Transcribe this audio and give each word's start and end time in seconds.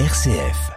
RCF. 0.00 0.72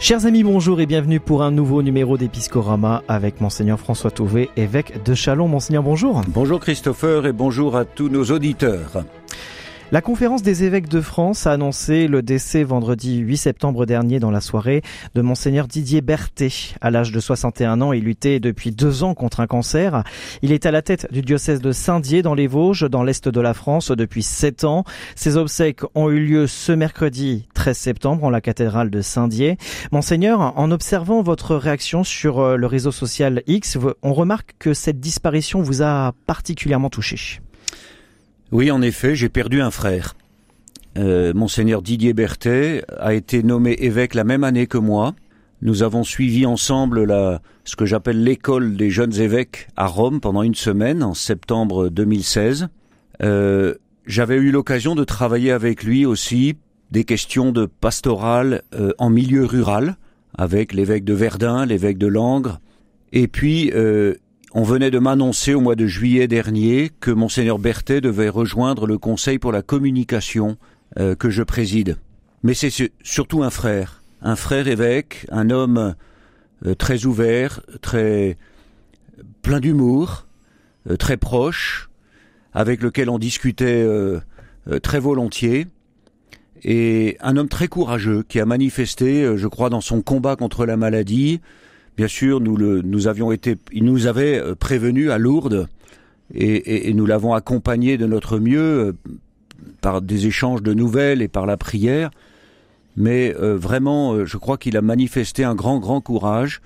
Chers 0.00 0.26
amis, 0.26 0.42
bonjour 0.42 0.80
et 0.80 0.86
bienvenue 0.86 1.20
pour 1.20 1.44
un 1.44 1.52
nouveau 1.52 1.82
numéro 1.82 2.18
d'Episcorama 2.18 3.04
avec 3.06 3.40
Monseigneur 3.40 3.78
François 3.78 4.10
Touvet, 4.10 4.50
évêque 4.56 5.00
de 5.04 5.14
Chalon. 5.14 5.46
Monseigneur, 5.46 5.84
bonjour. 5.84 6.22
Bonjour 6.26 6.58
Christopher 6.58 7.26
et 7.26 7.32
bonjour 7.32 7.76
à 7.76 7.84
tous 7.84 8.08
nos 8.08 8.24
auditeurs. 8.24 9.04
La 9.92 10.00
conférence 10.00 10.42
des 10.42 10.64
évêques 10.64 10.88
de 10.88 11.02
France 11.02 11.46
a 11.46 11.52
annoncé 11.52 12.08
le 12.08 12.22
décès 12.22 12.62
vendredi 12.62 13.18
8 13.18 13.36
septembre 13.36 13.84
dernier 13.84 14.20
dans 14.20 14.30
la 14.30 14.40
soirée 14.40 14.80
de 15.14 15.20
monseigneur 15.20 15.68
Didier 15.68 16.00
Berthet. 16.00 16.48
À 16.80 16.90
l'âge 16.90 17.12
de 17.12 17.20
61 17.20 17.82
ans, 17.82 17.92
il 17.92 18.04
luttait 18.04 18.40
depuis 18.40 18.70
deux 18.70 19.02
ans 19.02 19.12
contre 19.12 19.40
un 19.40 19.46
cancer. 19.46 20.02
Il 20.40 20.50
est 20.50 20.64
à 20.64 20.70
la 20.70 20.80
tête 20.80 21.12
du 21.12 21.20
diocèse 21.20 21.60
de 21.60 21.72
Saint-Dié 21.72 22.22
dans 22.22 22.32
les 22.32 22.46
Vosges, 22.46 22.88
dans 22.88 23.02
l'est 23.02 23.28
de 23.28 23.40
la 23.42 23.52
France, 23.52 23.90
depuis 23.90 24.22
sept 24.22 24.64
ans. 24.64 24.84
Ses 25.14 25.36
obsèques 25.36 25.82
ont 25.94 26.08
eu 26.08 26.24
lieu 26.24 26.46
ce 26.46 26.72
mercredi 26.72 27.46
13 27.52 27.76
septembre 27.76 28.24
en 28.24 28.30
la 28.30 28.40
cathédrale 28.40 28.88
de 28.88 29.02
Saint-Dié. 29.02 29.58
Monseigneur, 29.90 30.58
en 30.58 30.70
observant 30.70 31.20
votre 31.20 31.54
réaction 31.54 32.02
sur 32.02 32.40
euh, 32.40 32.56
le 32.56 32.66
réseau 32.66 32.92
social 32.92 33.42
X, 33.46 33.76
on 34.02 34.14
remarque 34.14 34.54
que 34.58 34.72
cette 34.72 35.00
disparition 35.00 35.60
vous 35.60 35.82
a 35.82 36.14
particulièrement 36.26 36.88
touché. 36.88 37.42
Oui, 38.52 38.70
en 38.70 38.82
effet, 38.82 39.14
j'ai 39.14 39.30
perdu 39.30 39.62
un 39.62 39.70
frère. 39.70 40.14
Euh, 40.98 41.32
Monseigneur 41.32 41.80
Didier 41.80 42.12
Berthet 42.12 42.84
a 42.98 43.14
été 43.14 43.42
nommé 43.42 43.72
évêque 43.78 44.12
la 44.14 44.24
même 44.24 44.44
année 44.44 44.66
que 44.66 44.76
moi. 44.76 45.14
Nous 45.62 45.82
avons 45.82 46.04
suivi 46.04 46.44
ensemble 46.44 47.04
la, 47.04 47.40
ce 47.64 47.76
que 47.76 47.86
j'appelle 47.86 48.22
l'école 48.22 48.76
des 48.76 48.90
jeunes 48.90 49.18
évêques 49.18 49.68
à 49.76 49.86
Rome 49.86 50.20
pendant 50.20 50.42
une 50.42 50.54
semaine 50.54 51.02
en 51.02 51.14
septembre 51.14 51.88
2016. 51.88 52.68
Euh, 53.22 53.74
J'avais 54.04 54.36
eu 54.36 54.50
l'occasion 54.50 54.94
de 54.94 55.04
travailler 55.04 55.50
avec 55.50 55.82
lui 55.82 56.04
aussi 56.04 56.56
des 56.90 57.04
questions 57.04 57.52
de 57.52 57.64
pastoral 57.64 58.64
euh, 58.74 58.92
en 58.98 59.08
milieu 59.08 59.46
rural 59.46 59.96
avec 60.36 60.74
l'évêque 60.74 61.04
de 61.04 61.14
Verdun, 61.14 61.64
l'évêque 61.64 61.96
de 61.96 62.06
Langres, 62.06 62.60
et 63.12 63.28
puis 63.28 63.70
euh, 63.74 64.14
on 64.54 64.62
venait 64.62 64.90
de 64.90 64.98
m'annoncer 64.98 65.54
au 65.54 65.60
mois 65.60 65.76
de 65.76 65.86
juillet 65.86 66.28
dernier 66.28 66.90
que 67.00 67.10
monseigneur 67.10 67.58
Berthet 67.58 68.00
devait 68.00 68.28
rejoindre 68.28 68.86
le 68.86 68.98
Conseil 68.98 69.38
pour 69.38 69.52
la 69.52 69.62
communication 69.62 70.58
euh, 70.98 71.14
que 71.14 71.30
je 71.30 71.42
préside. 71.42 71.96
Mais 72.42 72.54
c'est 72.54 72.92
surtout 73.02 73.42
un 73.42 73.50
frère, 73.50 74.02
un 74.20 74.36
frère 74.36 74.68
évêque, 74.68 75.26
un 75.30 75.48
homme 75.48 75.94
euh, 76.66 76.74
très 76.74 77.06
ouvert, 77.06 77.60
très 77.80 78.36
plein 79.40 79.60
d'humour, 79.60 80.26
euh, 80.90 80.96
très 80.96 81.16
proche, 81.16 81.88
avec 82.52 82.82
lequel 82.82 83.08
on 83.08 83.18
discutait 83.18 83.86
très 84.82 85.00
volontiers, 85.00 85.68
et 86.64 87.16
un 87.20 87.38
homme 87.38 87.48
très 87.48 87.66
courageux 87.66 88.24
qui 88.28 88.40
a 88.40 88.44
manifesté, 88.44 89.38
je 89.38 89.48
crois, 89.48 89.70
dans 89.70 89.80
son 89.80 90.02
combat 90.02 90.36
contre 90.36 90.66
la 90.66 90.76
maladie, 90.76 91.40
Bien 91.96 92.08
sûr, 92.08 92.40
nous, 92.40 92.56
le, 92.56 92.80
nous 92.82 93.06
avions 93.06 93.32
été, 93.32 93.56
il 93.72 93.84
nous 93.84 94.06
avait 94.06 94.38
euh, 94.38 94.54
prévenu 94.54 95.10
à 95.10 95.18
Lourdes 95.18 95.68
et, 96.34 96.88
et, 96.88 96.94
nous 96.94 97.04
l'avons 97.04 97.34
accompagné 97.34 97.98
de 97.98 98.06
notre 98.06 98.38
mieux 98.38 98.60
euh, 98.60 98.92
par 99.82 100.00
des 100.00 100.26
échanges 100.26 100.62
de 100.62 100.72
nouvelles 100.72 101.20
et 101.20 101.28
par 101.28 101.44
la 101.44 101.56
prière. 101.56 102.10
Mais 102.96 103.34
euh, 103.38 103.56
vraiment, 103.56 104.24
je 104.24 104.36
crois 104.38 104.56
qu'il 104.56 104.76
a 104.76 104.82
manifesté 104.82 105.44
un 105.44 105.54
grand, 105.54 105.78
grand 105.78 106.00
courage, 106.00 106.62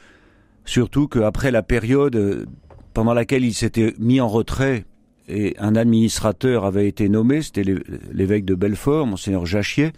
surtout 0.64 1.08
qu'après 1.08 1.50
la 1.50 1.62
période 1.62 2.46
pendant 2.94 3.14
laquelle 3.14 3.44
il 3.44 3.54
s'était 3.54 3.94
mis 3.98 4.20
en 4.20 4.28
retrait 4.28 4.84
et 5.28 5.56
un 5.58 5.74
administrateur 5.74 6.64
avait 6.64 6.88
été 6.88 7.08
nommé, 7.08 7.42
c'était 7.42 7.64
l'évêque 8.12 8.44
de 8.44 8.54
Belfort, 8.54 9.06
monseigneur 9.06 9.44
Jachier, 9.44 9.92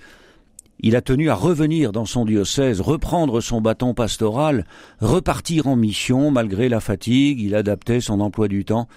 il 0.80 0.94
a 0.96 1.00
tenu 1.00 1.28
à 1.30 1.34
revenir 1.34 1.92
dans 1.92 2.04
son 2.04 2.24
diocèse, 2.24 2.80
reprendre 2.80 3.40
son 3.40 3.60
bâton 3.60 3.94
pastoral, 3.94 4.64
repartir 5.00 5.66
en 5.66 5.76
mission 5.76 6.30
malgré 6.30 6.68
la 6.68 6.80
fatigue, 6.80 7.40
il 7.40 7.54
adaptait 7.54 8.00
son 8.00 8.20
emploi 8.20 8.48
du 8.48 8.64
temps. 8.64 8.88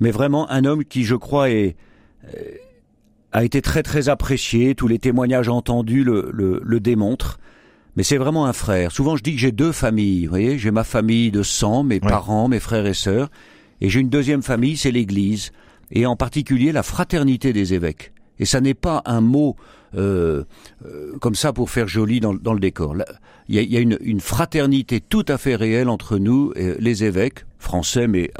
Mais 0.00 0.10
vraiment 0.10 0.50
un 0.50 0.64
homme 0.64 0.84
qui, 0.84 1.04
je 1.04 1.14
crois, 1.14 1.50
est, 1.50 1.76
euh, 2.34 2.38
a 3.32 3.44
été 3.44 3.60
très 3.60 3.82
très 3.82 4.08
apprécié, 4.08 4.74
tous 4.74 4.88
les 4.88 4.98
témoignages 4.98 5.48
entendus 5.48 6.04
le, 6.04 6.30
le, 6.32 6.80
démontrent. 6.80 7.38
Mais 7.96 8.02
c'est 8.02 8.16
vraiment 8.16 8.46
un 8.46 8.54
frère. 8.54 8.92
Souvent 8.92 9.16
je 9.16 9.22
dis 9.22 9.34
que 9.34 9.40
j'ai 9.40 9.52
deux 9.52 9.72
familles, 9.72 10.24
vous 10.24 10.30
voyez, 10.30 10.58
j'ai 10.58 10.70
ma 10.70 10.84
famille 10.84 11.30
de 11.30 11.42
sang, 11.42 11.82
mes 11.82 12.00
parents, 12.00 12.48
mes 12.48 12.60
frères 12.60 12.86
et 12.86 12.94
sœurs, 12.94 13.30
et 13.82 13.90
j'ai 13.90 14.00
une 14.00 14.08
deuxième 14.08 14.42
famille, 14.42 14.76
c'est 14.76 14.90
l'Église, 14.90 15.52
et 15.90 16.06
en 16.06 16.16
particulier 16.16 16.72
la 16.72 16.82
fraternité 16.82 17.52
des 17.52 17.74
évêques. 17.74 18.12
Et 18.38 18.46
ça 18.46 18.60
n'est 18.60 18.74
pas 18.74 19.02
un 19.04 19.20
mot 19.20 19.56
euh, 19.96 20.44
euh, 20.86 21.16
comme 21.20 21.34
ça 21.34 21.52
pour 21.52 21.68
faire 21.70 21.88
joli 21.88 22.20
dans, 22.20 22.32
le 22.32 22.60
décor. 22.60 22.94
Il 23.48 23.60
y 23.60 23.76
a, 23.76 23.80
une, 23.80 24.20
fraternité 24.20 25.00
tout 25.00 25.24
à 25.28 25.36
fait 25.36 25.56
réelle 25.56 25.88
entre 25.88 26.18
nous, 26.18 26.52
et 26.54 26.74
les 26.78 27.04
évêques 27.04 27.44
français, 27.58 28.06
mais 28.06 28.30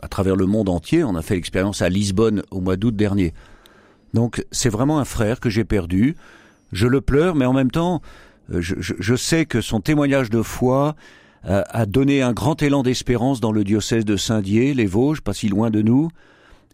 à, 0.00 0.08
travers 0.08 0.36
le 0.36 0.46
monde 0.46 0.68
entier. 0.68 1.04
On 1.04 1.14
a 1.14 1.22
fait 1.22 1.34
l'expérience 1.34 1.82
à 1.82 1.88
Lisbonne 1.88 2.42
au 2.50 2.60
mois 2.60 2.76
d'août 2.76 2.96
dernier. 2.96 3.34
Donc 4.14 4.44
c'est 4.50 4.70
vraiment 4.70 4.98
un 4.98 5.04
frère 5.04 5.40
que 5.40 5.50
j'ai 5.50 5.64
perdu. 5.64 6.16
Je 6.72 6.86
le 6.86 7.00
pleure, 7.00 7.34
mais 7.34 7.44
en 7.44 7.52
même 7.52 7.70
temps, 7.70 8.00
euh, 8.52 8.60
je, 8.60 9.14
sais 9.14 9.44
que 9.44 9.60
son 9.60 9.80
témoignage 9.80 10.30
de 10.30 10.42
foi 10.42 10.96
a 11.44 11.86
donné 11.86 12.22
un 12.22 12.32
grand 12.32 12.62
élan 12.62 12.84
d'espérance 12.84 13.40
dans 13.40 13.50
le 13.50 13.64
diocèse 13.64 14.04
de 14.04 14.16
Saint-Dié, 14.16 14.74
les 14.74 14.86
Vosges, 14.86 15.22
pas 15.22 15.32
si 15.32 15.48
loin 15.48 15.70
de 15.70 15.82
nous 15.82 16.08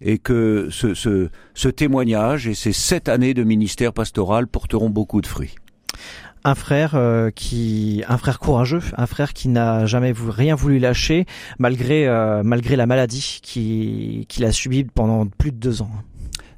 et 0.00 0.18
que 0.18 0.68
ce, 0.70 0.94
ce, 0.94 1.28
ce, 1.54 1.68
témoignage 1.68 2.46
et 2.46 2.54
ces 2.54 2.72
sept 2.72 3.08
années 3.08 3.34
de 3.34 3.44
ministère 3.44 3.92
pastoral 3.92 4.46
porteront 4.46 4.90
beaucoup 4.90 5.20
de 5.20 5.26
fruits. 5.26 5.54
Un 6.44 6.54
frère 6.54 6.92
euh, 6.94 7.30
qui, 7.30 8.04
un 8.08 8.16
frère 8.16 8.38
courageux, 8.38 8.80
un 8.96 9.06
frère 9.06 9.32
qui 9.32 9.48
n'a 9.48 9.86
jamais 9.86 10.14
rien 10.16 10.54
voulu 10.54 10.78
lâcher 10.78 11.26
malgré 11.58 12.06
euh, 12.06 12.42
malgré 12.44 12.76
la 12.76 12.86
maladie 12.86 13.40
qu'il 13.42 14.44
a 14.44 14.52
subie 14.52 14.84
pendant 14.84 15.26
plus 15.26 15.50
de 15.50 15.56
deux 15.56 15.82
ans. 15.82 15.90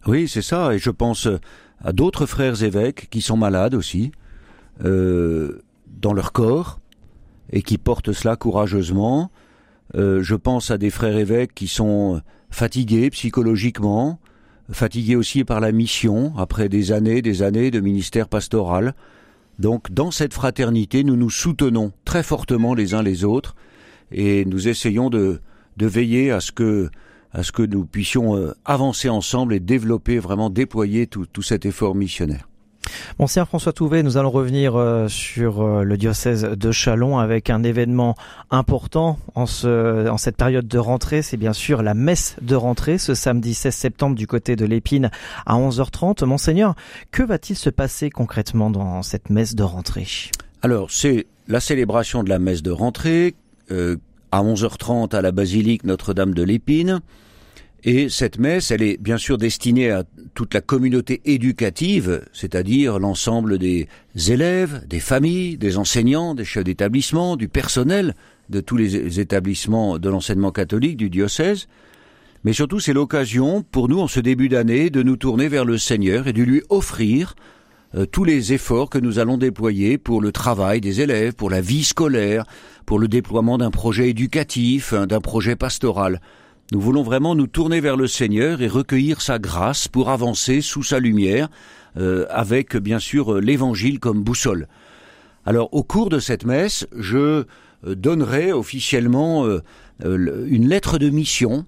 Oui, 0.07 0.29
c'est 0.29 0.43
ça, 0.43 0.75
et 0.75 0.79
je 0.79 0.91
pense 0.91 1.29
à 1.83 1.93
d'autres 1.93 2.27
frères 2.27 2.63
évêques 2.63 3.09
qui 3.11 3.21
sont 3.21 3.37
malades 3.37 3.75
aussi 3.75 4.13
euh, 4.85 5.63
dans 5.87 6.13
leur 6.13 6.33
corps 6.33 6.81
et 7.51 7.63
qui 7.63 7.79
portent 7.79 8.13
cela 8.13 8.37
courageusement. 8.37 9.31
Euh, 9.95 10.23
je 10.23 10.35
pense 10.35 10.71
à 10.71 10.79
des 10.79 10.91
frères 10.91 11.17
évêques 11.17 11.55
qui 11.55 11.69
sont 11.69 12.21
fatigués 12.51 13.11
psychologiquement, 13.11 14.21
fatigués 14.71 15.17
aussi 15.17 15.45
par 15.45 15.61
la 15.61 15.73
mission, 15.73 16.33
après 16.37 16.69
des 16.69 16.93
années, 16.93 17.23
des 17.23 17.43
années 17.43 17.71
de 17.71 17.81
ministère 17.81 18.29
pastoral. 18.29 18.95
Donc 19.59 19.93
dans 19.93 20.11
cette 20.11 20.35
fraternité, 20.35 21.05
nous 21.05 21.17
nous 21.17 21.31
soutenons 21.31 21.93
très 22.05 22.23
fortement 22.23 22.75
les 22.75 22.95
uns 22.95 23.03
les 23.03 23.25
autres 23.25 23.55
et 24.11 24.45
nous 24.45 24.69
essayons 24.69 25.11
de, 25.11 25.41
de 25.77 25.87
veiller 25.87 26.31
à 26.31 26.41
ce 26.41 26.53
que 26.53 26.91
à 27.33 27.45
ce 27.45 27.53
que 27.53 27.63
nous 27.63 27.87
puissions 27.87 28.37
euh, 28.37 28.53
avancer 28.65 29.09
ensemble 29.09 29.55
et 29.55 29.61
développer, 29.61 30.19
vraiment 30.19 30.51
déployer 30.51 31.07
tout, 31.07 31.27
tout 31.27 31.43
cet 31.43 31.65
effort 31.65 31.95
missionnaire. 31.95 32.50
Monseigneur 33.19 33.49
François 33.49 33.73
Touvet, 33.73 34.03
nous 34.03 34.17
allons 34.17 34.31
revenir 34.31 34.77
euh, 34.77 35.09
sur 35.09 35.63
euh, 35.63 35.83
le 35.83 35.97
diocèse 35.97 36.43
de 36.43 36.73
Chalon 36.73 37.19
avec 37.19 37.51
un 37.51 37.63
événement 37.63 38.15
important 38.51 39.19
en, 39.35 39.47
ce, 39.47 40.09
en 40.09 40.17
cette 40.17 40.37
période 40.37 40.67
de 40.67 40.79
rentrée. 40.79 41.23
C'est 41.23 41.37
bien 41.37 41.53
sûr 41.53 41.83
la 41.83 41.95
messe 41.95 42.37
de 42.41 42.55
rentrée 42.55 42.99
ce 42.99 43.15
samedi 43.15 43.55
16 43.55 43.75
septembre 43.75 44.17
du 44.17 44.27
côté 44.27 44.57
de 44.57 44.65
l'Épine 44.65 45.11
à 45.47 45.57
11h30. 45.57 46.25
Monseigneur, 46.25 46.75
que 47.11 47.23
va-t-il 47.23 47.57
se 47.57 47.71
passer 47.71 48.11
concrètement 48.11 48.71
dans 48.71 49.03
cette 49.03 49.31
messe 49.31 49.55
de 49.55 49.63
rentrée? 49.63 50.07
Alors, 50.63 50.91
c'est 50.91 51.27
la 51.49 51.61
célébration 51.61 52.23
de 52.23 52.29
la 52.29 52.39
messe 52.39 52.63
de 52.63 52.71
rentrée 52.71 53.35
euh, 53.71 53.97
à 54.33 54.43
11h30 54.43 55.15
à 55.15 55.23
la 55.23 55.33
basilique 55.33 55.85
Notre-Dame 55.85 56.35
de 56.35 56.43
l'Épine. 56.43 57.01
Et 57.83 58.11
cette 58.11 58.39
messe, 58.39 58.71
elle 58.71 58.83
est 58.83 59.01
bien 59.01 59.17
sûr 59.17 59.39
destinée 59.39 59.91
à 59.91 60.05
toute 60.35 60.53
la 60.53 60.61
communauté 60.61 61.23
éducative, 61.25 62.23
c'est-à-dire 62.33 62.99
l'ensemble 62.99 63.59
des 63.59 63.89
élèves, 64.29 64.85
des 64.87 65.01
familles, 65.01 65.57
des 65.57 65.79
enseignants, 65.79 66.35
des 66.35 66.45
chefs 66.45 66.65
d'établissement, 66.65 67.37
du 67.37 67.49
personnel 67.49 68.15
de 68.51 68.61
tous 68.61 68.77
les 68.77 69.19
établissements 69.19 69.99
de 69.99 70.09
l'enseignement 70.11 70.53
catholique 70.53 70.99
du 70.99 71.09
diocèse. 71.09 71.69
Mais 72.45 72.53
surtout, 72.53 72.81
c'est 72.81 72.93
l'occasion 72.93 73.63
pour 73.63 73.89
nous, 73.89 74.01
en 74.01 74.09
ce 74.09 74.21
début 74.21 74.49
d'année, 74.49 74.91
de 74.91 75.03
nous 75.03 75.17
tourner 75.17 75.49
vers 75.49 75.65
le 75.65 75.79
Seigneur 75.79 76.27
et 76.27 76.33
de 76.33 76.43
lui 76.43 76.63
offrir 76.69 77.35
euh, 77.95 78.07
tous 78.07 78.25
les 78.25 78.53
efforts 78.53 78.91
que 78.91 78.99
nous 78.99 79.19
allons 79.19 79.37
déployer 79.37 79.99
pour 79.99 80.21
le 80.21 80.33
travail 80.33 80.81
des 80.81 81.01
élèves, 81.01 81.35
pour 81.35 81.51
la 81.51 81.61
vie 81.61 81.85
scolaire, 81.85 82.45
pour 82.87 82.99
le 82.99 83.09
déploiement 83.09 83.59
d'un 83.59 83.71
projet 83.71 84.11
éducatif, 84.11 84.93
hein, 84.93 85.07
d'un 85.07 85.21
projet 85.21 85.57
pastoral. 85.57 86.21
Nous 86.73 86.81
voulons 86.81 87.03
vraiment 87.03 87.35
nous 87.35 87.49
tourner 87.49 87.81
vers 87.81 87.97
le 87.97 88.07
Seigneur 88.07 88.63
et 88.63 88.69
recueillir 88.69 89.23
sa 89.23 89.41
grâce 89.41 89.89
pour 89.89 90.09
avancer 90.09 90.61
sous 90.61 90.85
sa 90.85 91.01
lumière, 91.01 91.49
euh, 91.97 92.27
avec 92.31 92.77
bien 92.77 93.01
sûr 93.01 93.41
l'Évangile 93.41 93.99
comme 93.99 94.23
boussole. 94.23 94.69
Alors 95.45 95.75
au 95.75 95.83
cours 95.83 96.11
de 96.11 96.21
cette 96.21 96.45
messe, 96.45 96.87
je 96.97 97.45
donnerait 97.85 98.53
officiellement 98.53 99.47
une 100.05 100.69
lettre 100.69 100.99
de 100.99 101.09
mission 101.09 101.65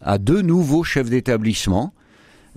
à 0.00 0.18
deux 0.18 0.42
nouveaux 0.42 0.82
chefs 0.82 1.08
d'établissement. 1.08 1.94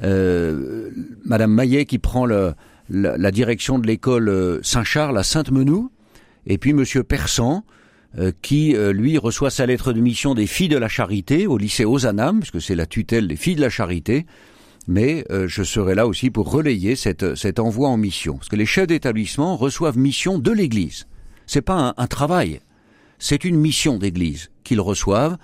Madame 0.01 1.53
Maillet 1.53 1.85
qui 1.85 1.99
prend 1.99 2.25
la, 2.25 3.31
direction 3.31 3.77
de 3.77 3.85
l'école 3.85 4.59
Saint-Charles 4.63 5.17
à 5.19 5.23
Sainte-Menou, 5.23 5.91
et 6.47 6.57
puis 6.57 6.73
Monsieur 6.73 7.03
Persan 7.03 7.63
qui 8.41 8.75
lui 8.93 9.17
reçoit 9.17 9.49
sa 9.49 9.65
lettre 9.65 9.91
de 9.91 9.99
mission 9.99 10.35
des 10.35 10.47
filles 10.47 10.69
de 10.69 10.77
la 10.77 10.87
charité 10.87 11.47
au 11.47 11.57
lycée 11.57 11.83
Ozanam, 11.85 12.39
puisque 12.39 12.61
c'est 12.61 12.75
la 12.75 12.85
tutelle 12.85 13.27
des 13.27 13.35
filles 13.35 13.55
de 13.55 13.61
la 13.61 13.69
charité, 13.69 14.25
mais 14.87 15.25
euh, 15.31 15.47
je 15.47 15.63
serai 15.63 15.95
là 15.95 16.07
aussi 16.07 16.29
pour 16.29 16.51
relayer 16.51 16.95
cette, 16.95 17.35
cet 17.35 17.59
envoi 17.59 17.89
en 17.89 17.97
mission. 17.97 18.35
Parce 18.35 18.49
que 18.49 18.55
les 18.55 18.65
chefs 18.65 18.87
d'établissement 18.87 19.55
reçoivent 19.55 19.97
mission 19.97 20.37
de 20.37 20.51
l'Église. 20.51 21.07
C'est 21.47 21.61
pas 21.61 21.93
un, 21.95 22.07
travail, 22.07 22.59
c'est 23.19 23.45
une 23.45 23.57
mission 23.57 23.97
d'Église 23.97 24.49
qu'ils 24.63 24.81
reçoivent 24.81 25.37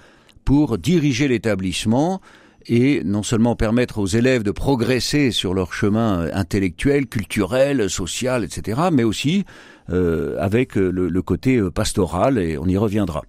pour 0.45 0.77
diriger 0.77 1.27
l'établissement 1.27 2.21
et 2.67 3.01
non 3.03 3.23
seulement 3.23 3.55
permettre 3.55 3.99
aux 3.99 4.07
élèves 4.07 4.43
de 4.43 4.51
progresser 4.51 5.31
sur 5.31 5.53
leur 5.53 5.73
chemin 5.73 6.27
intellectuel, 6.33 7.07
culturel, 7.07 7.89
social, 7.89 8.43
etc., 8.43 8.81
mais 8.91 9.03
aussi 9.03 9.45
euh, 9.89 10.37
avec 10.39 10.75
le, 10.75 10.91
le, 10.91 11.21
côté 11.21 11.61
pastoral, 11.73 12.37
et 12.37 12.57
on 12.57 12.67
y 12.67 12.77
reviendra. 12.77 13.23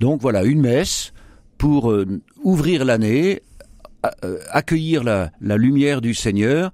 Donc 0.00 0.20
voilà, 0.20 0.44
une 0.44 0.60
messe 0.60 1.12
pour 1.56 1.90
euh, 1.90 2.06
ouvrir 2.42 2.84
l'année 2.84 3.42
euh, 4.24 4.38
accueillir 4.50 5.02
la, 5.02 5.32
lumière 5.40 6.00
du 6.00 6.14
Seigneur, 6.14 6.70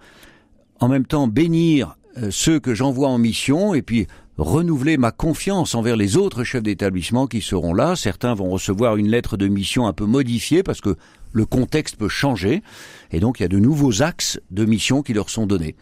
en 0.78 0.88
même 0.88 1.06
temps 1.06 1.26
bénir 1.26 1.96
euh, 2.18 2.28
ceux 2.30 2.60
que 2.60 2.74
j'envoie 2.74 3.08
en 3.08 3.16
mission 3.16 3.72
et 3.72 3.80
puis 3.80 4.06
renouveler 4.36 4.98
ma 4.98 5.10
confiance 5.10 5.74
envers 5.74 5.96
les 5.96 6.18
autres 6.18 6.44
chefs 6.44 6.62
d'établissement 6.62 7.26
qui 7.26 7.40
seront 7.40 7.72
là. 7.72 7.96
Certains 7.96 8.34
vont 8.34 8.50
recevoir 8.50 8.96
une 8.96 9.08
lettre 9.08 9.38
de 9.38 9.48
mission 9.48 9.86
un 9.86 9.94
peu 9.94 10.04
modifiée 10.04 10.62
parce 10.62 10.82
que 10.82 10.96
le 11.34 11.44
contexte 11.44 11.96
peut 11.96 12.08
changer 12.08 12.62
et 13.10 13.20
donc 13.20 13.38
il 13.38 13.42
y 13.42 13.46
a 13.46 13.48
de 13.48 13.58
nouveaux 13.58 14.02
axes 14.02 14.40
de 14.50 14.64
mission 14.64 15.02
qui 15.02 15.12
leur 15.12 15.28
sont 15.28 15.46
donnés. 15.46 15.76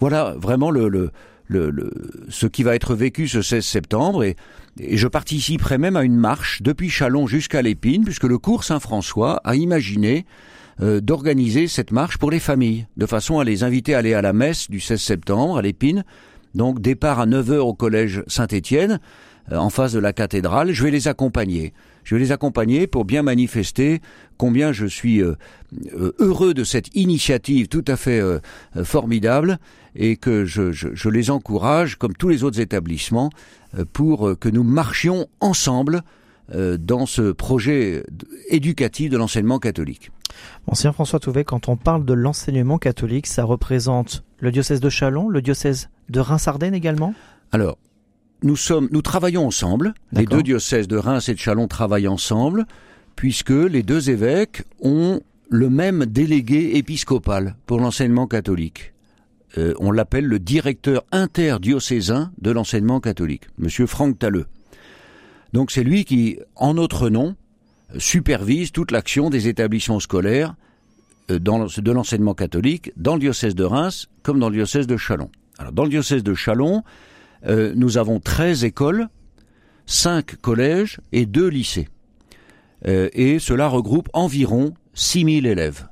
Voilà 0.00 0.34
vraiment 0.38 0.70
ce 0.70 2.46
qui 2.46 2.62
va 2.62 2.74
être 2.74 2.94
vécu 2.94 3.28
ce 3.28 3.42
16 3.42 3.64
septembre 3.64 4.24
et, 4.24 4.36
je 4.80 5.08
participerai 5.08 5.76
même 5.76 5.96
à 5.96 6.04
une 6.04 6.16
marche 6.16 6.62
depuis 6.62 6.88
Chalon 6.88 7.26
jusqu'à 7.26 7.62
l'Épine 7.62 8.04
puisque 8.04 8.24
le 8.24 8.38
cours 8.38 8.62
Saint-François 8.62 9.40
a 9.42 9.56
imaginé 9.56 10.24
euh, 10.80 11.00
d'organiser 11.00 11.66
cette 11.66 11.90
marche 11.90 12.16
pour 12.16 12.30
les 12.30 12.38
familles, 12.38 12.86
de 12.96 13.06
façon 13.06 13.40
à 13.40 13.44
les 13.44 13.64
inviter 13.64 13.96
à 13.96 13.98
aller 13.98 14.14
à 14.14 14.22
la 14.22 14.32
messe 14.32 14.70
du 14.70 14.78
16 14.78 15.00
septembre 15.00 15.58
à 15.58 15.62
l'Épine. 15.62 16.04
Donc 16.54 16.80
départ 16.80 17.18
à 17.18 17.26
9h 17.26 17.56
au 17.56 17.74
collège 17.74 18.22
Saint-Étienne, 18.28 19.00
en 19.50 19.70
face 19.70 19.92
de 19.92 19.98
la 19.98 20.12
cathédrale. 20.12 20.72
Je 20.72 20.82
vais 20.82 20.90
les 20.90 21.08
accompagner. 21.08 21.72
Je 22.04 22.14
vais 22.14 22.20
les 22.20 22.32
accompagner 22.32 22.86
pour 22.86 23.04
bien 23.04 23.22
manifester 23.22 24.00
combien 24.38 24.72
je 24.72 24.86
suis 24.86 25.22
euh, 25.22 25.36
heureux 26.18 26.54
de 26.54 26.64
cette 26.64 26.94
initiative 26.96 27.68
tout 27.68 27.84
à 27.86 27.96
fait 27.96 28.22
formidable 28.82 29.58
et 29.94 30.16
que 30.16 30.44
je, 30.44 30.72
je, 30.72 31.08
les 31.08 31.30
encourage, 31.30 31.96
comme 31.96 32.14
tous 32.14 32.28
les 32.28 32.44
autres 32.44 32.60
établissements, 32.60 33.30
pour 33.92 34.38
que 34.38 34.48
nous 34.48 34.62
marchions 34.62 35.26
ensemble 35.40 36.02
dans 36.54 37.04
ce 37.04 37.32
projet 37.32 38.04
éducatif 38.48 39.10
de 39.10 39.18
l'enseignement 39.18 39.58
catholique. 39.58 40.10
Monsieur 40.70 40.92
François 40.92 41.18
Touvet, 41.18 41.44
quand 41.44 41.68
on 41.68 41.76
parle 41.76 42.04
de 42.04 42.12
l'enseignement 42.12 42.78
catholique, 42.78 43.26
ça 43.26 43.44
représente 43.44 44.24
le 44.38 44.52
diocèse 44.52 44.80
de 44.80 44.88
Chalon, 44.88 45.28
le 45.28 45.42
diocèse 45.42 45.88
de 46.08 46.20
Reims-Ardennes 46.20 46.74
également? 46.74 47.14
Alors, 47.52 47.78
nous 48.42 48.56
sommes, 48.56 48.88
nous 48.92 49.02
travaillons 49.02 49.46
ensemble. 49.46 49.94
Les 50.12 50.26
deux 50.26 50.42
diocèses 50.42 50.88
de 50.88 50.96
Reims 50.96 51.28
et 51.28 51.34
de 51.34 51.38
Chalon 51.38 51.68
travaillent 51.68 52.08
ensemble, 52.08 52.66
puisque 53.16 53.50
les 53.50 53.82
deux 53.82 54.10
évêques 54.10 54.62
ont 54.80 55.20
le 55.50 55.70
même 55.70 56.06
délégué 56.06 56.76
épiscopal 56.76 57.56
pour 57.66 57.80
l'enseignement 57.80 58.26
catholique. 58.26 58.92
Euh, 59.56 59.74
on 59.78 59.90
l'appelle 59.90 60.26
le 60.26 60.38
directeur 60.38 61.04
interdiocésain 61.10 62.32
de 62.40 62.50
l'enseignement 62.50 63.00
catholique, 63.00 63.44
Monsieur 63.56 63.86
Franck 63.86 64.18
Talleux. 64.18 64.46
Donc 65.54 65.70
c'est 65.70 65.84
lui 65.84 66.04
qui, 66.04 66.38
en 66.54 66.74
notre 66.74 67.08
nom, 67.08 67.34
supervise 67.96 68.72
toute 68.72 68.90
l'action 68.90 69.30
des 69.30 69.48
établissements 69.48 70.00
scolaires 70.00 70.54
euh, 71.30 71.38
dans, 71.38 71.66
de 71.66 71.92
l'enseignement 71.92 72.34
catholique 72.34 72.92
dans 72.96 73.14
le 73.14 73.20
diocèse 73.20 73.54
de 73.54 73.64
Reims 73.64 74.08
comme 74.22 74.38
dans 74.38 74.50
le 74.50 74.56
diocèse 74.56 74.86
de 74.86 74.98
Chalon. 74.98 75.30
Alors, 75.58 75.72
dans 75.72 75.84
le 75.84 75.90
diocèse 75.90 76.22
de 76.22 76.34
Chalon, 76.34 76.84
euh, 77.46 77.72
nous 77.76 77.98
avons 77.98 78.20
13 78.20 78.64
écoles, 78.64 79.08
5 79.86 80.36
collèges 80.36 81.00
et 81.12 81.26
2 81.26 81.48
lycées. 81.48 81.88
Euh, 82.86 83.08
et 83.12 83.38
cela 83.38 83.68
regroupe 83.68 84.08
environ 84.12 84.74
6000 84.94 85.46
élèves. 85.46 85.88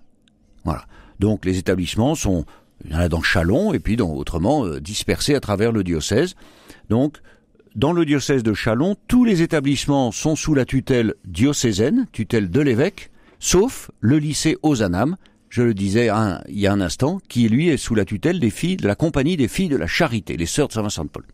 Voilà. 0.65 0.85
Donc 1.19 1.45
les 1.45 1.59
établissements 1.59 2.15
sont, 2.15 2.45
il 2.85 2.99
y 2.99 3.09
dans 3.09 3.23
Chalon 3.23 3.73
et 3.73 3.79
puis 3.79 4.01
autrement 4.01 4.69
dispersés 4.79 5.35
à 5.35 5.41
travers 5.41 5.73
le 5.73 5.83
diocèse. 5.83 6.35
Donc 6.91 7.19
dans 7.77 7.93
le 7.93 8.07
diocèse 8.07 8.43
de 8.43 8.55
Chalon, 8.55 8.97
tous 9.07 9.25
les 9.25 9.43
établissements 9.43 10.11
sont 10.11 10.35
sous 10.35 10.55
la 10.55 10.65
tutelle 10.65 11.15
diocésaine, 11.27 12.07
tutelle 12.11 12.51
de 12.51 12.61
l'évêque, 12.61 13.11
sauf 13.39 13.91
le 14.01 14.19
lycée 14.19 14.57
Ozanam, 14.63 15.17
je 15.49 15.63
le 15.63 15.75
disais 15.75 16.11
il 16.49 16.59
y 16.59 16.67
a 16.67 16.73
un 16.73 16.81
instant, 16.81 17.21
qui 17.29 17.49
lui 17.49 17.69
est 17.69 17.77
sous 17.77 17.95
la 17.95 18.05
tutelle 18.05 18.41
des 18.41 18.51
filles 18.51 18.77
de 18.77 18.87
la 18.87 18.95
compagnie 18.95 19.37
des 19.37 19.49
filles 19.49 19.69
de 19.69 19.77
la 19.77 19.87
charité, 19.87 20.37
les 20.37 20.47
sœurs 20.47 20.69
de 20.69 20.73
Saint-Vincent-de-Paul. 20.73 21.25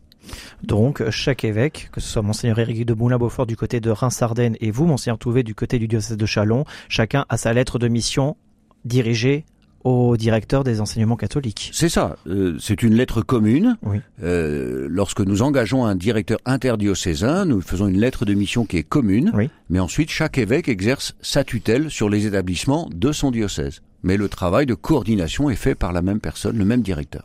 Donc, 0.62 1.08
chaque 1.10 1.44
évêque, 1.44 1.88
que 1.92 2.00
ce 2.00 2.08
soit 2.08 2.22
Monseigneur 2.22 2.58
Éric 2.58 2.86
de 2.86 2.94
Moulin-Beaufort 2.94 3.46
du 3.46 3.56
côté 3.56 3.80
de 3.80 3.90
Reims-Ardennes 3.90 4.56
et 4.60 4.70
vous, 4.70 4.86
Monseigneur 4.86 5.18
Touvet, 5.18 5.42
du 5.42 5.54
côté 5.54 5.78
du 5.78 5.88
diocèse 5.88 6.16
de 6.16 6.26
Chalon, 6.26 6.64
chacun 6.88 7.24
a 7.28 7.36
sa 7.36 7.52
lettre 7.52 7.78
de 7.78 7.88
mission 7.88 8.36
dirigée 8.84 9.44
au 9.84 10.16
directeur 10.16 10.62
des 10.62 10.80
enseignements 10.80 11.16
catholiques. 11.16 11.70
C'est 11.72 11.88
ça, 11.88 12.16
euh, 12.28 12.56
c'est 12.60 12.84
une 12.84 12.94
lettre 12.94 13.20
commune. 13.20 13.76
Euh, 14.22 14.86
lorsque 14.88 15.20
nous 15.20 15.42
engageons 15.42 15.84
un 15.84 15.96
directeur 15.96 16.38
interdiocésain, 16.44 17.44
nous 17.46 17.60
faisons 17.60 17.88
une 17.88 17.98
lettre 17.98 18.24
de 18.24 18.34
mission 18.34 18.64
qui 18.64 18.76
est 18.76 18.84
commune, 18.84 19.32
mais 19.70 19.80
ensuite 19.80 20.10
chaque 20.10 20.38
évêque 20.38 20.68
exerce 20.68 21.14
sa 21.20 21.42
tutelle 21.42 21.90
sur 21.90 22.08
les 22.08 22.26
établissements 22.26 22.88
de 22.94 23.10
son 23.10 23.32
diocèse. 23.32 23.82
Mais 24.02 24.16
le 24.16 24.28
travail 24.28 24.66
de 24.66 24.74
coordination 24.74 25.50
est 25.50 25.56
fait 25.56 25.74
par 25.74 25.92
la 25.92 26.02
même 26.02 26.20
personne, 26.20 26.58
le 26.58 26.64
même 26.64 26.82
directeur. 26.82 27.24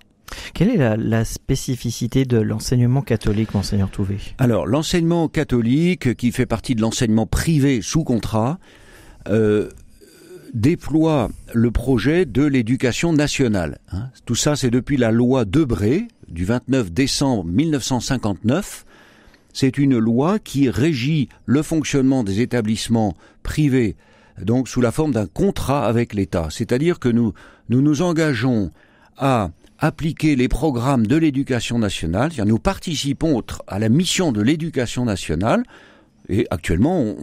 Quelle 0.53 0.69
est 0.69 0.77
la, 0.77 0.97
la 0.97 1.25
spécificité 1.25 2.25
de 2.25 2.37
l'enseignement 2.37 3.01
catholique, 3.01 3.53
monseigneur 3.53 3.89
Touvé 3.89 4.17
Alors, 4.37 4.67
l'enseignement 4.67 5.27
catholique, 5.27 6.15
qui 6.15 6.31
fait 6.31 6.45
partie 6.45 6.75
de 6.75 6.81
l'enseignement 6.81 7.25
privé 7.25 7.81
sous 7.81 8.03
contrat, 8.03 8.59
euh, 9.29 9.69
déploie 10.53 11.29
le 11.53 11.71
projet 11.71 12.25
de 12.25 12.43
l'éducation 12.43 13.13
nationale. 13.13 13.79
Hein. 13.91 14.09
Tout 14.25 14.35
ça, 14.35 14.55
c'est 14.55 14.69
depuis 14.69 14.97
la 14.97 15.11
loi 15.11 15.45
Debré 15.45 16.07
du 16.27 16.45
29 16.45 16.91
décembre 16.91 17.45
1959. 17.45 18.85
C'est 19.53 19.77
une 19.77 19.97
loi 19.97 20.39
qui 20.39 20.69
régit 20.69 21.29
le 21.45 21.61
fonctionnement 21.61 22.23
des 22.23 22.41
établissements 22.41 23.15
privés, 23.43 23.95
donc 24.41 24.67
sous 24.67 24.81
la 24.81 24.91
forme 24.91 25.11
d'un 25.11 25.25
contrat 25.25 25.85
avec 25.85 26.13
l'État. 26.13 26.47
C'est-à-dire 26.49 26.99
que 26.99 27.09
nous, 27.09 27.33
nous 27.69 27.81
nous 27.81 28.01
engageons 28.01 28.71
à 29.17 29.49
appliquer 29.79 30.35
les 30.35 30.47
programmes 30.47 31.05
de 31.05 31.15
l'éducation 31.15 31.79
nationale, 31.79 32.31
c'est-à-dire 32.31 32.51
nous 32.51 32.59
participons 32.59 33.43
à 33.67 33.79
la 33.79 33.89
mission 33.89 34.31
de 34.31 34.41
l'éducation 34.41 35.05
nationale, 35.05 35.63
et 36.29 36.47
actuellement 36.49 37.15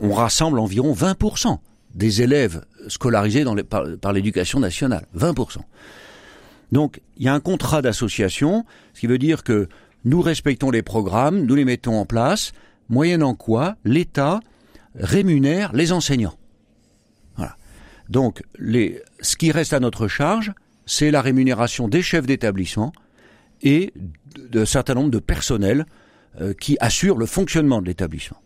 on, 0.00 0.12
rassemble 0.12 0.58
environ 0.58 0.92
20% 0.92 1.58
des 1.94 2.22
élèves 2.22 2.64
scolarisés 2.88 3.44
les, 3.56 3.64
par, 3.64 4.12
l'éducation 4.12 4.60
nationale, 4.60 5.06
20%. 5.16 5.58
Donc 6.72 7.00
il 7.16 7.24
y 7.24 7.28
a 7.28 7.34
un 7.34 7.40
contrat 7.40 7.82
d'association, 7.82 8.64
ce 8.94 9.00
qui 9.00 9.06
veut 9.06 9.18
dire 9.18 9.42
que 9.42 9.68
nous 10.04 10.20
respectons 10.20 10.70
les 10.70 10.82
programmes, 10.82 11.44
nous 11.44 11.54
les 11.54 11.64
mettons 11.64 11.98
en 11.98 12.04
place, 12.04 12.52
moyennant 12.88 13.34
quoi 13.34 13.76
l'État 13.84 14.40
rémunère 14.94 15.72
les 15.72 15.92
enseignants. 15.92 16.34
Donc 18.08 18.42
ce 18.58 19.36
qui 19.36 19.50
reste 19.50 19.72
à 19.72 19.80
notre 19.80 20.08
charge, 20.08 20.52
c'est 20.86 21.10
la 21.10 21.20
rémunération 21.20 21.88
des 21.88 22.02
chefs 22.02 22.26
d'établissement 22.26 22.92
et 23.62 23.92
d'un 24.50 24.66
certain 24.66 24.94
nombre 24.94 25.10
de 25.10 25.18
personnels 25.18 25.86
euh, 26.40 26.52
qui 26.54 26.76
assurent 26.80 27.16
le 27.16 27.26
fonctionnement 27.26 27.80
de 27.80 27.86
l'établissement. 27.86 28.40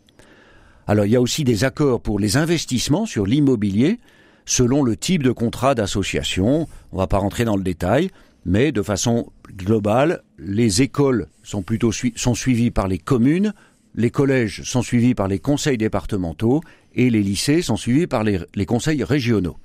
Alors 0.86 1.04
il 1.04 1.12
y 1.12 1.16
a 1.16 1.20
aussi 1.20 1.44
des 1.44 1.64
accords 1.64 2.00
pour 2.00 2.18
les 2.18 2.36
investissements 2.36 3.06
sur 3.06 3.26
l'immobilier 3.26 3.98
selon 4.46 4.82
le 4.82 4.96
type 4.96 5.22
de 5.22 5.30
contrat 5.30 5.74
d'association. 5.74 6.68
On 6.92 6.96
ne 6.96 7.00
va 7.00 7.06
pas 7.06 7.18
rentrer 7.18 7.44
dans 7.44 7.56
le 7.56 7.62
détail, 7.62 8.10
mais 8.44 8.72
de 8.72 8.82
façon 8.82 9.30
globale, 9.56 10.22
les 10.38 10.82
écoles 10.82 11.26
sont 11.42 11.62
plutôt 11.62 11.92
sont 11.92 12.34
suivies 12.34 12.70
par 12.70 12.88
les 12.88 12.98
communes, 12.98 13.52
les 13.94 14.10
collèges 14.10 14.62
sont 14.62 14.82
suivis 14.82 15.14
par 15.14 15.28
les 15.28 15.38
conseils 15.38 15.78
départementaux 15.78 16.62
et 16.94 17.10
les 17.10 17.22
lycées 17.22 17.62
sont 17.62 17.76
suivis 17.76 18.06
par 18.06 18.24
les, 18.24 18.66
conseils 18.66 19.04
régionaux. 19.04 19.56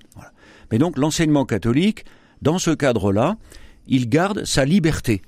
Mais 0.71 0.77
donc 0.77 0.97
l'enseignement 0.97 1.45
catholique, 1.45 2.05
dans 2.41 2.59
ce 2.59 2.71
cadre-là, 2.71 3.37
il 3.87 4.09
garde 4.09 4.45
sa 4.45 4.65
liberté 4.65 5.21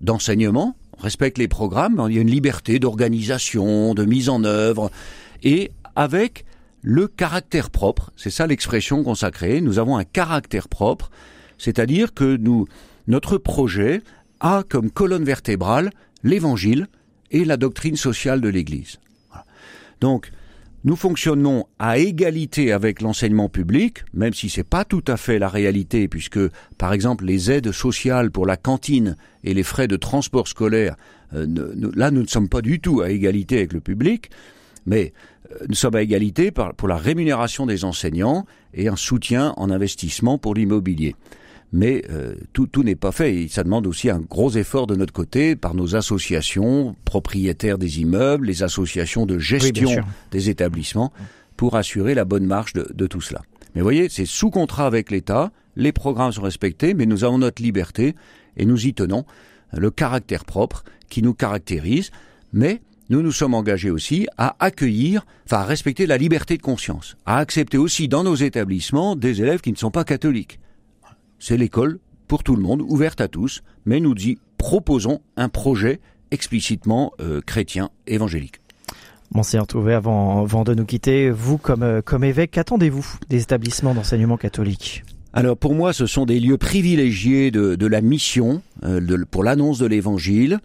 d'enseignement, 0.00 0.76
respectent 0.98 1.38
les 1.38 1.48
programmes, 1.48 2.04
il 2.08 2.14
y 2.14 2.18
a 2.18 2.22
une 2.22 2.30
liberté 2.30 2.78
d'organisation, 2.78 3.94
de 3.94 4.04
mise 4.04 4.28
en 4.28 4.44
œuvre, 4.44 4.90
et 5.42 5.70
avec 5.94 6.44
le 6.82 7.06
caractère 7.06 7.70
propre, 7.70 8.12
c'est 8.16 8.30
ça 8.30 8.46
l'expression 8.46 9.02
consacrée, 9.04 9.60
nous 9.60 9.78
avons 9.78 9.96
un 9.96 10.04
caractère 10.04 10.68
propre, 10.68 11.10
c'est-à-dire 11.58 12.12
que 12.12 12.36
nous, 12.36 12.66
notre 13.06 13.38
projet 13.38 14.02
a 14.40 14.64
comme 14.68 14.90
colonne 14.90 15.24
vertébrale 15.24 15.90
l'évangile 16.24 16.88
et 17.30 17.44
la 17.44 17.56
doctrine 17.56 17.96
sociale 17.96 18.40
de 18.40 18.48
l'Église. 18.48 18.98
Donc, 20.00 20.32
nous 20.84 20.96
fonctionnons 20.96 21.66
à 21.78 21.98
égalité 21.98 22.72
avec 22.72 23.02
l'enseignement 23.02 23.48
public, 23.48 24.04
même 24.14 24.34
si 24.34 24.48
c'est 24.48 24.64
pas 24.64 24.84
tout 24.84 25.04
à 25.06 25.16
fait 25.16 25.38
la 25.38 25.48
réalité, 25.48 26.08
puisque, 26.08 26.40
par 26.76 26.92
exemple, 26.92 27.24
les 27.24 27.50
aides 27.50 27.72
sociales 27.72 28.30
pour 28.30 28.46
la 28.46 28.56
cantine 28.56 29.16
et 29.44 29.54
les 29.54 29.62
frais 29.62 29.88
de 29.88 29.96
transport 29.96 30.48
scolaire, 30.48 30.96
euh, 31.34 31.46
là, 31.94 32.10
nous 32.10 32.22
ne 32.22 32.26
sommes 32.26 32.48
pas 32.48 32.62
du 32.62 32.80
tout 32.80 33.00
à 33.00 33.10
égalité 33.10 33.58
avec 33.58 33.72
le 33.72 33.80
public, 33.80 34.30
mais 34.86 35.12
euh, 35.52 35.64
nous 35.68 35.74
sommes 35.74 35.94
à 35.94 36.02
égalité 36.02 36.50
pour 36.50 36.88
la 36.88 36.96
rémunération 36.96 37.64
des 37.66 37.84
enseignants 37.84 38.44
et 38.74 38.88
un 38.88 38.96
soutien 38.96 39.54
en 39.56 39.70
investissement 39.70 40.36
pour 40.38 40.54
l'immobilier 40.54 41.14
mais 41.72 42.04
euh, 42.10 42.34
tout, 42.52 42.66
tout 42.66 42.82
n'est 42.82 42.96
pas 42.96 43.12
fait. 43.12 43.34
Et 43.34 43.48
ça 43.48 43.64
demande 43.64 43.86
aussi 43.86 44.10
un 44.10 44.20
gros 44.20 44.50
effort 44.50 44.86
de 44.86 44.94
notre 44.94 45.12
côté 45.12 45.56
par 45.56 45.74
nos 45.74 45.96
associations 45.96 46.94
propriétaires 47.04 47.78
des 47.78 48.00
immeubles, 48.00 48.46
les 48.46 48.62
associations 48.62 49.26
de 49.26 49.38
gestion 49.38 50.02
des 50.30 50.50
établissements, 50.50 51.12
pour 51.56 51.76
assurer 51.76 52.14
la 52.14 52.24
bonne 52.24 52.46
marche 52.46 52.74
de, 52.74 52.88
de 52.94 53.06
tout 53.06 53.20
cela. 53.20 53.42
Mais 53.74 53.80
vous 53.80 53.86
voyez, 53.86 54.08
c'est 54.08 54.26
sous 54.26 54.50
contrat 54.50 54.86
avec 54.86 55.10
l'État, 55.10 55.50
les 55.76 55.92
programmes 55.92 56.32
sont 56.32 56.42
respectés, 56.42 56.92
mais 56.92 57.06
nous 57.06 57.24
avons 57.24 57.38
notre 57.38 57.62
liberté 57.62 58.14
et 58.56 58.66
nous 58.66 58.86
y 58.86 58.92
tenons, 58.92 59.24
le 59.72 59.90
caractère 59.90 60.44
propre 60.44 60.84
qui 61.08 61.22
nous 61.22 61.32
caractérise, 61.32 62.10
mais 62.52 62.82
nous 63.08 63.22
nous 63.22 63.32
sommes 63.32 63.54
engagés 63.54 63.90
aussi 63.90 64.26
à 64.36 64.56
accueillir, 64.58 65.24
enfin 65.46 65.58
à 65.58 65.64
respecter 65.64 66.06
la 66.06 66.18
liberté 66.18 66.58
de 66.58 66.62
conscience, 66.62 67.16
à 67.24 67.38
accepter 67.38 67.78
aussi 67.78 68.08
dans 68.08 68.24
nos 68.24 68.34
établissements 68.34 69.16
des 69.16 69.40
élèves 69.40 69.60
qui 69.60 69.72
ne 69.72 69.76
sont 69.76 69.90
pas 69.90 70.04
catholiques 70.04 70.58
c'est 71.42 71.56
l'école 71.56 71.98
pour 72.28 72.44
tout 72.44 72.54
le 72.54 72.62
monde, 72.62 72.82
ouverte 72.82 73.20
à 73.20 73.26
tous, 73.26 73.62
mais 73.84 73.98
nous 73.98 74.14
dit 74.14 74.38
proposons 74.58 75.20
un 75.36 75.48
projet 75.48 76.00
explicitement 76.30 77.12
euh, 77.20 77.40
chrétien 77.44 77.90
évangélique. 78.06 78.60
Monseigneur 79.34 79.66
Touvet, 79.66 79.94
avant, 79.94 80.42
avant 80.42 80.62
de 80.62 80.72
nous 80.72 80.84
quitter, 80.84 81.30
vous 81.30 81.58
comme, 81.58 81.82
euh, 81.82 82.00
comme 82.00 82.22
évêque, 82.22 82.52
qu'attendez-vous 82.52 83.04
des 83.28 83.42
établissements 83.42 83.92
d'enseignement 83.92 84.36
catholique? 84.36 85.02
Alors 85.32 85.56
pour 85.56 85.74
moi, 85.74 85.92
ce 85.92 86.06
sont 86.06 86.26
des 86.26 86.38
lieux 86.38 86.58
privilégiés 86.58 87.50
de, 87.50 87.74
de 87.74 87.86
la 87.86 88.02
mission, 88.02 88.62
euh, 88.84 89.00
de, 89.00 89.24
pour 89.28 89.42
l'annonce 89.42 89.78
de 89.78 89.86
l'Évangile. 89.86 90.60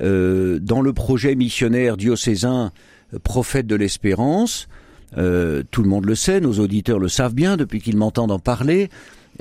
Euh, 0.00 0.58
dans 0.58 0.80
le 0.80 0.92
projet 0.92 1.36
missionnaire 1.36 1.96
diocésain 1.96 2.72
Prophète 3.22 3.66
de 3.66 3.76
l'Espérance, 3.76 4.68
tout 5.12 5.82
le 5.82 5.88
monde 5.88 6.06
le 6.06 6.14
sait, 6.14 6.40
nos 6.40 6.60
auditeurs 6.60 7.00
le 7.00 7.08
savent 7.08 7.34
bien 7.34 7.56
depuis 7.56 7.80
qu'ils 7.80 7.96
m'entendent 7.96 8.30
en 8.30 8.38
parler, 8.38 8.88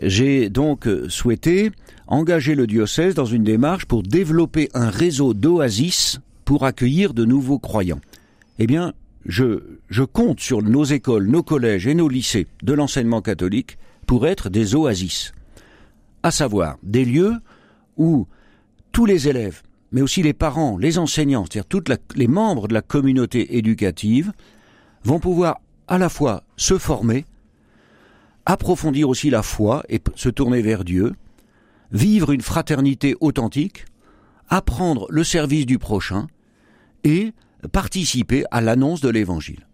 j'ai 0.01 0.49
donc 0.49 0.87
souhaité 1.07 1.71
engager 2.07 2.55
le 2.55 2.67
diocèse 2.67 3.13
dans 3.13 3.25
une 3.25 3.43
démarche 3.43 3.85
pour 3.85 4.03
développer 4.03 4.69
un 4.73 4.89
réseau 4.89 5.33
d'oasis 5.33 6.19
pour 6.45 6.65
accueillir 6.65 7.13
de 7.13 7.25
nouveaux 7.25 7.59
croyants. 7.59 8.01
Eh 8.57 8.65
bien, 8.65 8.93
je, 9.25 9.61
je 9.89 10.03
compte 10.03 10.39
sur 10.39 10.61
nos 10.61 10.83
écoles, 10.83 11.27
nos 11.27 11.43
collèges 11.43 11.87
et 11.87 11.93
nos 11.93 12.09
lycées 12.09 12.47
de 12.63 12.73
l'enseignement 12.73 13.21
catholique 13.21 13.77
pour 14.07 14.25
être 14.25 14.49
des 14.49 14.73
oasis, 14.73 15.33
à 16.23 16.31
savoir 16.31 16.77
des 16.81 17.05
lieux 17.05 17.35
où 17.97 18.27
tous 18.91 19.05
les 19.05 19.27
élèves, 19.27 19.61
mais 19.91 20.01
aussi 20.01 20.23
les 20.23 20.33
parents, 20.33 20.77
les 20.77 20.97
enseignants, 20.97 21.45
c'est-à-dire 21.45 21.67
tous 21.67 21.83
les 22.15 22.27
membres 22.27 22.67
de 22.67 22.73
la 22.73 22.81
communauté 22.81 23.57
éducative, 23.57 24.31
vont 25.03 25.19
pouvoir 25.19 25.61
à 25.87 25.97
la 25.97 26.09
fois 26.09 26.43
se 26.57 26.77
former, 26.77 27.25
approfondir 28.49 29.07
aussi 29.07 29.29
la 29.29 29.43
foi 29.43 29.83
et 29.89 30.01
se 30.15 30.27
tourner 30.27 30.63
vers 30.63 30.83
Dieu, 30.83 31.13
vivre 31.91 32.31
une 32.31 32.41
fraternité 32.41 33.15
authentique, 33.19 33.85
apprendre 34.47 35.05
le 35.11 35.23
service 35.23 35.67
du 35.67 35.77
prochain 35.77 36.25
et 37.03 37.31
participer 37.71 38.45
à 38.49 38.61
l'annonce 38.61 39.01
de 39.01 39.09
l'Évangile. 39.09 39.67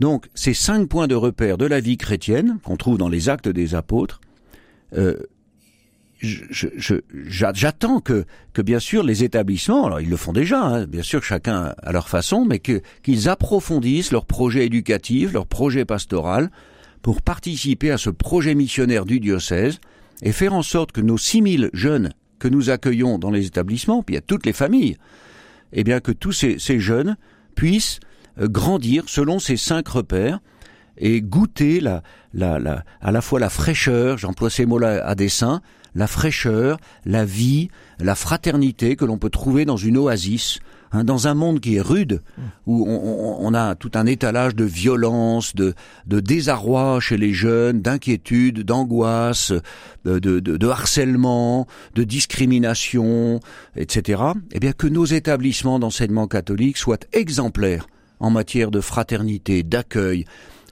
Donc 0.00 0.28
ces 0.34 0.52
cinq 0.52 0.86
points 0.86 1.08
de 1.08 1.14
repère 1.14 1.56
de 1.56 1.64
la 1.64 1.80
vie 1.80 1.96
chrétienne 1.96 2.58
qu'on 2.62 2.76
trouve 2.76 2.98
dans 2.98 3.08
les 3.08 3.30
actes 3.30 3.48
des 3.48 3.74
apôtres, 3.74 4.20
euh, 4.98 5.16
j'attends 6.20 8.00
que, 8.00 8.26
bien 8.58 8.80
sûr 8.80 9.02
les 9.02 9.24
établissements, 9.24 9.86
alors 9.86 10.02
ils 10.02 10.10
le 10.10 10.18
font 10.18 10.34
déjà, 10.34 10.62
hein, 10.62 10.86
bien 10.86 11.02
sûr 11.02 11.22
chacun 11.24 11.74
à 11.82 11.92
leur 11.92 12.10
façon, 12.10 12.44
mais 12.44 12.58
qu'ils 12.58 13.30
approfondissent 13.30 14.12
leur 14.12 14.26
projet 14.26 14.66
éducatif, 14.66 15.32
leur 15.32 15.46
projet 15.46 15.86
pastoral, 15.86 16.50
pour 17.02 17.22
participer 17.22 17.90
à 17.90 17.98
ce 17.98 18.10
projet 18.10 18.54
missionnaire 18.54 19.06
du 19.06 19.20
diocèse 19.20 19.80
et 20.22 20.32
faire 20.32 20.52
en 20.52 20.62
sorte 20.62 20.92
que 20.92 21.00
nos 21.00 21.18
6000 21.18 21.70
jeunes 21.72 22.12
que 22.38 22.48
nous 22.48 22.70
accueillons 22.70 23.18
dans 23.18 23.30
les 23.30 23.46
établissements, 23.46 24.02
puis 24.02 24.16
à 24.16 24.20
toutes 24.20 24.46
les 24.46 24.52
familles, 24.52 24.96
eh 25.72 25.84
bien 25.84 26.00
que 26.00 26.12
tous 26.12 26.32
ces, 26.32 26.80
jeunes 26.80 27.16
puissent 27.54 28.00
euh, 28.38 28.48
grandir 28.48 29.04
selon 29.06 29.38
ces 29.38 29.56
cinq 29.56 29.88
repères 29.88 30.40
et 30.96 31.22
goûter 31.22 31.80
la, 31.80 32.02
la, 32.34 32.58
la, 32.58 32.84
à 33.00 33.12
la 33.12 33.20
fois 33.20 33.40
la 33.40 33.50
fraîcheur, 33.50 34.18
j'emploie 34.18 34.50
ces 34.50 34.66
mots-là 34.66 35.06
à 35.06 35.14
dessein, 35.14 35.62
la 35.94 36.06
fraîcheur, 36.06 36.78
la 37.04 37.24
vie, 37.24 37.68
la 37.98 38.14
fraternité 38.14 38.96
que 38.96 39.04
l'on 39.04 39.18
peut 39.18 39.30
trouver 39.30 39.64
dans 39.64 39.76
une 39.76 39.96
oasis, 39.96 40.60
Hein, 40.92 41.04
dans 41.04 41.28
un 41.28 41.34
monde 41.34 41.60
qui 41.60 41.76
est 41.76 41.80
rude, 41.80 42.20
où 42.66 42.84
on, 42.88 43.54
a 43.54 43.76
tout 43.76 43.92
un 43.94 44.06
étalage 44.06 44.56
de 44.56 44.64
violence, 44.64 45.54
de, 45.54 45.74
de 46.06 46.18
désarroi 46.18 46.98
chez 46.98 47.16
les 47.16 47.32
jeunes, 47.32 47.80
d'inquiétude, 47.80 48.64
d'angoisse, 48.64 49.52
de, 50.04 50.18
de, 50.18 50.40
de, 50.40 50.68
harcèlement, 50.68 51.68
de 51.94 52.02
discrimination, 52.02 53.38
etc. 53.76 54.22
Eh 54.50 54.58
bien, 54.58 54.72
que 54.72 54.88
nos 54.88 55.04
établissements 55.04 55.78
d'enseignement 55.78 56.26
catholique 56.26 56.76
soient 56.76 56.98
exemplaires 57.12 57.86
en 58.18 58.30
matière 58.30 58.72
de 58.72 58.80
fraternité, 58.80 59.62
d'accueil, 59.62 60.24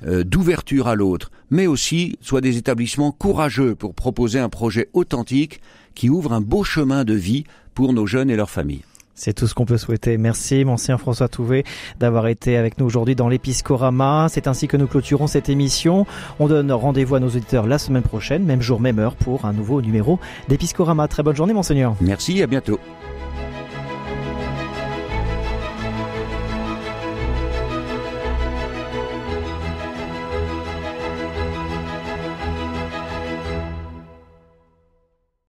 euh, 0.04 0.24
d'ouverture 0.24 0.88
à 0.88 0.96
l'autre, 0.96 1.30
mais 1.50 1.68
aussi 1.68 2.16
soient 2.20 2.40
des 2.40 2.56
établissements 2.56 3.12
courageux 3.12 3.76
pour 3.76 3.94
proposer 3.94 4.40
un 4.40 4.48
projet 4.48 4.88
authentique 4.94 5.60
qui 5.94 6.10
ouvre 6.10 6.32
un 6.32 6.40
beau 6.40 6.64
chemin 6.64 7.04
de 7.04 7.14
vie 7.14 7.44
pour 7.74 7.92
nos 7.92 8.06
jeunes 8.06 8.30
et 8.30 8.36
leurs 8.36 8.50
familles. 8.50 8.82
C'est 9.18 9.32
tout 9.32 9.48
ce 9.48 9.54
qu'on 9.54 9.64
peut 9.64 9.78
souhaiter. 9.78 10.16
Merci, 10.16 10.64
Monseigneur 10.64 11.00
François 11.00 11.28
Touvet, 11.28 11.64
d'avoir 11.98 12.28
été 12.28 12.56
avec 12.56 12.78
nous 12.78 12.86
aujourd'hui 12.86 13.16
dans 13.16 13.28
l'Episcorama. 13.28 14.28
C'est 14.30 14.46
ainsi 14.46 14.68
que 14.68 14.76
nous 14.76 14.86
clôturons 14.86 15.26
cette 15.26 15.48
émission. 15.48 16.06
On 16.38 16.46
donne 16.46 16.70
rendez-vous 16.70 17.16
à 17.16 17.20
nos 17.20 17.26
auditeurs 17.26 17.66
la 17.66 17.78
semaine 17.78 18.04
prochaine, 18.04 18.44
même 18.44 18.62
jour, 18.62 18.80
même 18.80 19.00
heure, 19.00 19.16
pour 19.16 19.44
un 19.44 19.52
nouveau 19.52 19.82
numéro 19.82 20.20
d'Episcorama. 20.48 21.08
Très 21.08 21.24
bonne 21.24 21.36
journée, 21.36 21.52
Monseigneur. 21.52 21.96
Merci, 22.00 22.42
à 22.44 22.46
bientôt. 22.46 22.78